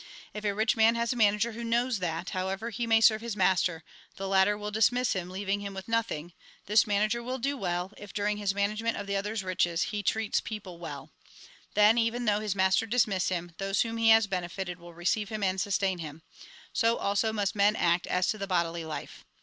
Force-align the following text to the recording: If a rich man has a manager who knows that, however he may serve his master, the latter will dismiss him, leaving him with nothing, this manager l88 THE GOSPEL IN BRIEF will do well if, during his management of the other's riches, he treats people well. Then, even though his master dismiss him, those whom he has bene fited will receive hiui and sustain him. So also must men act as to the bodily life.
If 0.33 0.43
a 0.45 0.55
rich 0.55 0.75
man 0.75 0.95
has 0.95 1.13
a 1.13 1.15
manager 1.15 1.51
who 1.51 1.63
knows 1.63 1.99
that, 1.99 2.31
however 2.31 2.71
he 2.71 2.87
may 2.87 3.01
serve 3.01 3.21
his 3.21 3.35
master, 3.35 3.83
the 4.15 4.27
latter 4.27 4.57
will 4.57 4.71
dismiss 4.71 5.13
him, 5.13 5.29
leaving 5.29 5.59
him 5.59 5.75
with 5.75 5.87
nothing, 5.87 6.33
this 6.65 6.87
manager 6.87 7.19
l88 7.19 7.21
THE 7.21 7.21
GOSPEL 7.21 7.35
IN 7.35 7.41
BRIEF 7.41 7.51
will 7.51 7.59
do 7.59 7.61
well 7.61 7.93
if, 7.97 8.11
during 8.11 8.37
his 8.37 8.55
management 8.55 8.97
of 8.97 9.05
the 9.05 9.15
other's 9.15 9.43
riches, 9.43 9.83
he 9.83 10.01
treats 10.01 10.41
people 10.41 10.79
well. 10.79 11.11
Then, 11.75 11.99
even 11.99 12.25
though 12.25 12.39
his 12.39 12.55
master 12.55 12.87
dismiss 12.87 13.29
him, 13.29 13.53
those 13.59 13.81
whom 13.81 13.97
he 13.97 14.09
has 14.09 14.25
bene 14.25 14.49
fited 14.49 14.77
will 14.79 14.95
receive 14.95 15.29
hiui 15.29 15.45
and 15.45 15.61
sustain 15.61 15.99
him. 15.99 16.23
So 16.73 16.97
also 16.97 17.31
must 17.31 17.55
men 17.55 17.75
act 17.75 18.07
as 18.07 18.25
to 18.29 18.39
the 18.39 18.47
bodily 18.47 18.83
life. 18.83 19.23